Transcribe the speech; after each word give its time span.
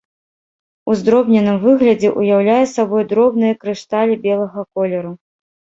У 0.91 0.95
здробненым 1.01 1.57
выглядзе 1.67 2.09
ўяўляе 2.23 2.59
сабой 2.75 3.07
дробныя 3.13 3.53
крышталі 3.63 4.21
белага 4.27 4.71
колеру. 4.79 5.19